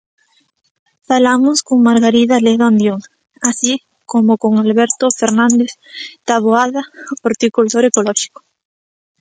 Falamos 1.09 1.57
con 1.67 1.77
Margarida 1.87 2.39
Ledo 2.45 2.65
Andión, 2.71 3.01
así 3.49 3.73
como 4.11 4.31
con 4.41 4.51
Alberto 4.63 5.05
Fernández 5.19 5.71
Taboada, 6.27 6.81
horticultor 7.27 7.83
ecolóxico. 7.85 8.39